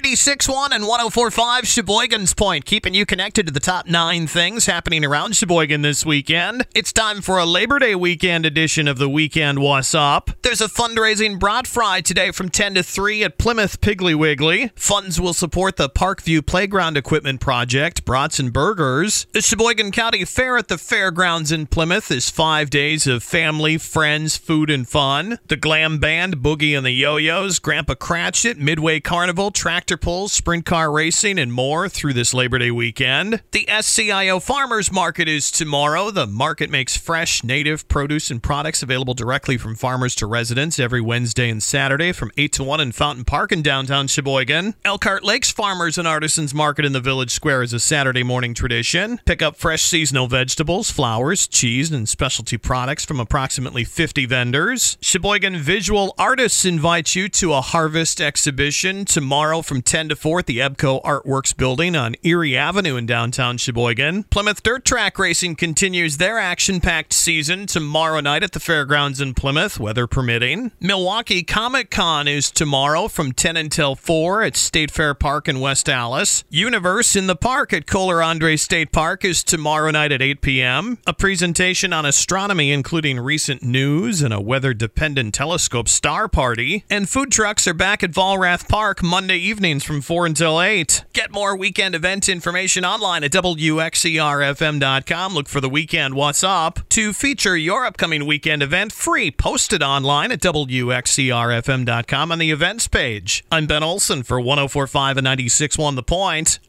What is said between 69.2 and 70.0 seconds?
in Plymouth,